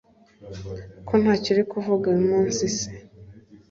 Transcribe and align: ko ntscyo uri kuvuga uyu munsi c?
ko 1.07 1.13
ntscyo 1.21 1.49
uri 1.53 1.63
kuvuga 1.71 2.03
uyu 2.09 2.23
munsi 2.31 2.63
c? 2.75 2.77